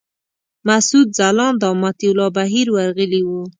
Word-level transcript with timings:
مسعود 0.67 1.07
ځلاند 1.17 1.59
او 1.67 1.73
مطیع 1.83 2.09
الله 2.11 2.29
بهیر 2.37 2.67
ورغلي 2.71 3.21
وو. 3.25 3.41